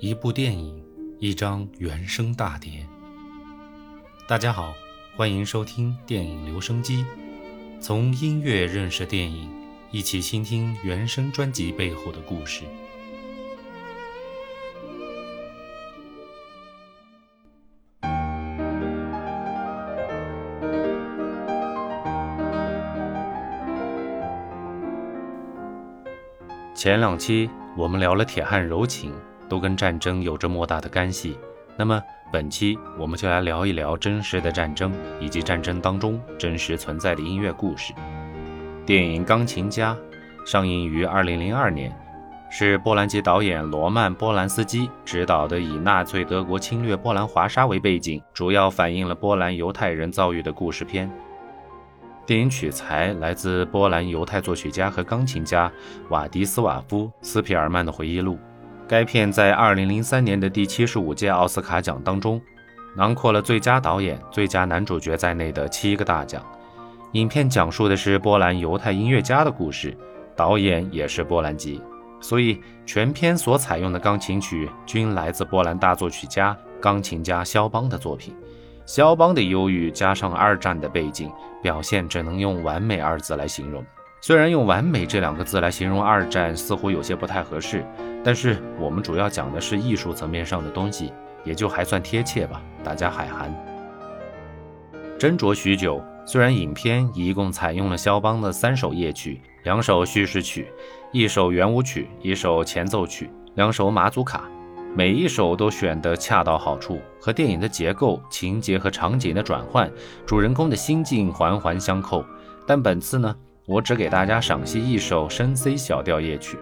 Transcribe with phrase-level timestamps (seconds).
[0.00, 0.84] 一部电影，
[1.20, 2.84] 一张原声大碟。
[4.26, 4.74] 大家好，
[5.16, 7.04] 欢迎收听电影留声机，
[7.80, 9.48] 从音乐认识电影，
[9.92, 12.64] 一起倾听原声专辑背后的故事。
[26.74, 29.14] 前两期我们聊了铁汉柔情，
[29.48, 31.38] 都跟战争有着莫大的干系。
[31.76, 32.00] 那么
[32.32, 37.92] 本期我们就来聊一聊真实的战争，以及战争当中真实存在的音乐故事。
[38.86, 39.96] 电影《钢琴家》
[40.50, 41.96] 上映于2002年，
[42.50, 51.10] 是波兰籍导演罗曼·波兰斯基执导的，以纳粹德国侵略波兰华沙为背景，主要反映了波兰犹太人遭遇的故事片。
[52.26, 55.70] 电影取材来自波兰犹太作曲家和钢琴家
[56.08, 58.38] 瓦迪斯瓦夫·斯皮尔曼的回忆录。
[58.86, 62.40] 该片在2003年的第七十五届奥斯卡奖当中，
[62.94, 66.44] 囊括了最佳导演、最佳男主角在内的七个大奖。
[67.12, 69.96] 影片讲述的是波兰犹太音乐家的故事，
[70.36, 71.80] 导演也是波兰籍，
[72.20, 78.34] 所以全片所采用的钢琴曲均来自波兰大作曲家、钢琴家肖邦的作品。
[78.84, 83.82] 肖邦的忧郁加上二战的背景，表现只能用完美二字来形容。
[84.26, 87.84] 虽然用完美这两个字来形容二战似乎有些不太合适，
[88.24, 91.12] 但是我们主要讲的是艺术层面上的东西，
[91.44, 92.62] 也就还算贴切吧。
[92.82, 93.54] 大家海涵。
[95.18, 100.72] 斟酌许久，虽然影片一共采用了肖邦的三首夜曲、两首叙事曲、
[101.12, 104.44] 一首圆舞曲、一首前奏曲、两首马祖卡。
[104.96, 109.92] 每一首都选得恰到好处，和电影的结构、情节和场景的转换、
[110.24, 112.24] 主人公的心境环环相扣。
[112.66, 116.58] 但本次呢，我只给大家赏析一首深 C 小调夜曲。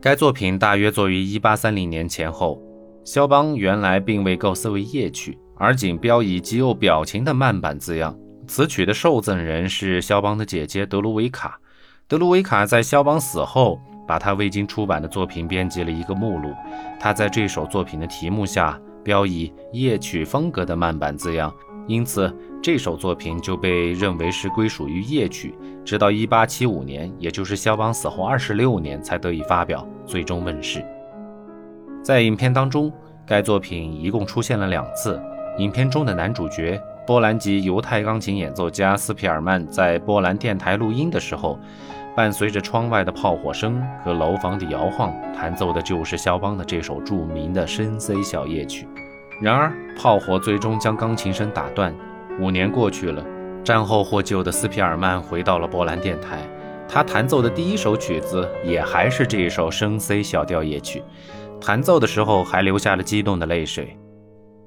[0.00, 2.60] 该作品大约作于1830年前后。
[3.04, 8.18] 肖邦原来并未构思为夜曲，而仅标以极有表情的慢板字样。
[8.48, 11.60] 此曲的受赠人是肖邦的姐姐德鲁维卡。
[12.08, 16.54] 德鲁维卡在肖邦死后，把他未经出版的作品编辑了一个目录。
[16.98, 21.52] 他在这首作品的题目下标以夜曲风格的慢板字样，
[21.86, 25.54] 因此这首作品就被认为是归属于夜曲。
[25.84, 30.84] 直到1875年，也就是肖邦死后26年，才得以发表，最终问世。
[32.02, 32.92] 在影片当中，
[33.26, 35.20] 该作品一共出现了两次。
[35.58, 36.80] 影片中的男主角。
[37.06, 41.56] 波兰籍犹太钢琴演奏家斯皮尔曼在波兰电台录音的时候，
[42.16, 48.88] 伴随着窗外的炮火声和楼房的摇晃，弹奏的就是肖邦的这首著名的深 C 小夜曲。
[49.42, 51.94] 然而，炮火最终将钢琴声打断。
[52.40, 53.22] 五年过去了，
[53.62, 56.38] 战后获救的斯皮尔曼回到了波兰电台，
[56.88, 61.04] 他弹奏的第一首曲子也还是这一首深 C 小调夜曲，
[61.60, 63.94] 弹奏的时候还流下了激动的泪水。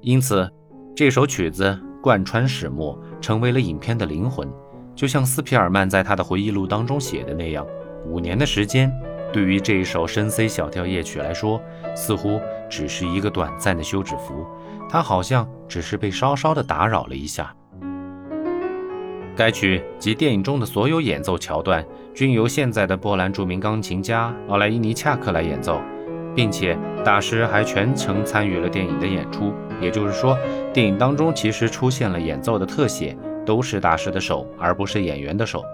[0.02, 0.48] 因此，
[0.94, 1.78] 这首曲子。
[2.02, 4.48] 贯穿始末，成为了影片的灵魂。
[5.00, 7.66] 就像斯皮尔曼在他的回忆录当中写的那样，
[8.04, 8.92] 五年的时间，
[9.32, 11.58] 对于这一首深 C 小调夜曲来说，
[11.96, 12.38] 似乎
[12.68, 14.46] 只是一个短暂的休止符。
[14.90, 17.50] 他好像只是被稍稍的打扰了一下。
[19.34, 21.82] 该曲及电影中的所有演奏桥段，
[22.12, 25.80] 均由现在的波兰著名钢琴家奥莱伊尼恰克来演奏。
[26.36, 30.36] 并且大师还全程参与了电影的演出，也就是说，
[30.74, 35.64] 电影当中其实出现了演奏的特写，都是大师的手，而不是演员的手。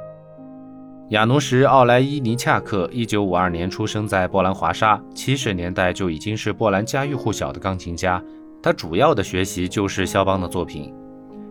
[1.11, 8.23] 亚努什·奥莱伊尼恰克，一九五二年出生在波兰华沙，七十年代就已经是波兰家喻户晓的钢琴家。
[8.63, 10.93] 他主要的学习就是肖邦的作品，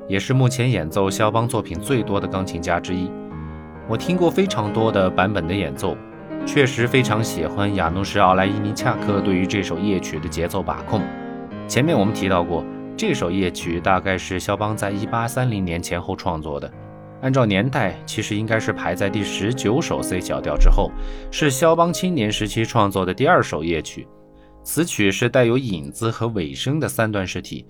[0.09, 3.09] 也是目前演奏肖邦作品最多的钢琴家之一。
[3.87, 5.95] 我听过非常多的版本的演奏。
[6.45, 11.01] 确实非常喜欢亚努什·奥莱伊尼恰克对于这首夜曲的节奏把控。
[11.67, 12.63] 前面我们提到过，
[12.97, 16.71] 这首夜曲大概是肖邦在1830年前后创作的。
[17.21, 20.91] 按照年代，其实应该是排在第十九首 C 小调之后，
[21.29, 24.07] 是肖邦青年时期创作的第二首夜曲。
[24.63, 27.65] 此曲是带有引子和尾声的三段式体，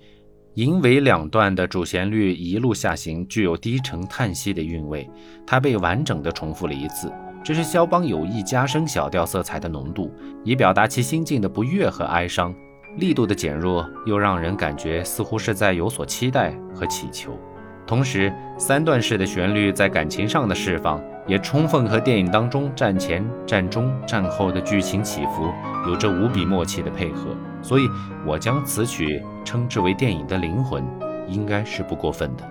[0.54, 5.08] 引尾两段的主旋律一路下行，具有低沉叹息的韵味。
[5.44, 7.12] 它被完整的重复了一次。
[7.42, 10.12] 这是肖邦有意加深小调色彩的浓度，
[10.44, 12.54] 以表达其心境的不悦和哀伤。
[12.96, 17.38] 力度的减弱又让人感觉似乎是在有所期待和祈求。
[17.86, 25.52] 同时，三段式的旋律在感情上的释放，也充分和电影当中战前、战中、战后的剧情起伏
[25.86, 27.28] 有着无比默契的配合。
[27.62, 27.88] 所以，
[28.26, 30.84] 我将此曲称之为电影的灵魂，
[31.28, 32.44] 应该是不过分的。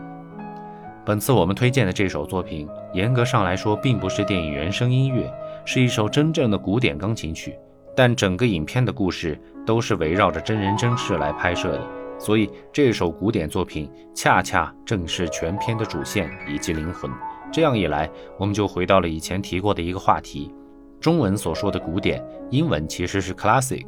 [1.03, 5.29] 本次我们推荐的这首作品，严格上来说并不是电影原声音乐，
[5.65, 7.55] 是一首真正的古典钢琴曲。
[7.95, 11.89] 但整个影片的故事都是围绕着真人真事来拍摄的，
[12.19, 17.09] 所以这首古典作品恰恰正是全片的主线以及灵魂。
[17.51, 20.53] 这样一来，我们就回到了以前提过的一个话题：
[20.99, 22.21] 中文所说的古典，
[22.51, 23.85] 英文其实是 classic，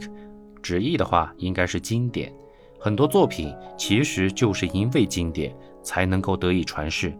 [0.61, 2.31] 直译的话应该是经典。
[2.79, 7.11] 很多作品其实就是因为经典才能够得以传世，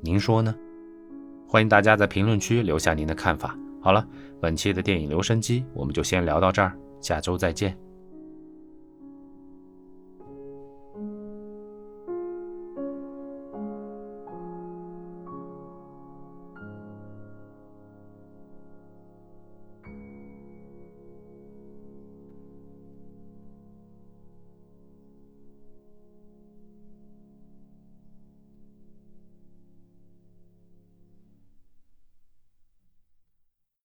[0.00, 0.54] 您说呢？
[1.48, 3.56] 欢迎大家在评论区留下您的看法。
[3.86, 4.04] 好了，
[4.40, 7.85] 本期的电影留声机我们就先聊到这儿，下周再见。